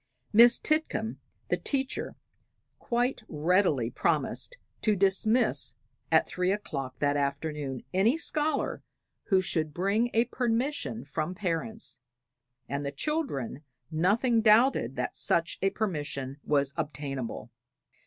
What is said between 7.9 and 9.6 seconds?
any scholar who